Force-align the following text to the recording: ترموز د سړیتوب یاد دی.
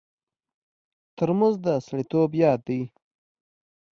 ترموز 1.17 1.55
د 1.65 1.67
سړیتوب 1.85 2.29
یاد 2.43 2.59
دی. 2.67 2.81